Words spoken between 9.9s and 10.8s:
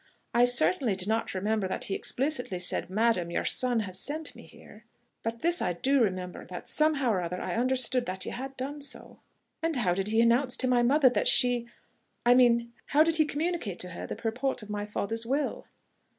did he announce to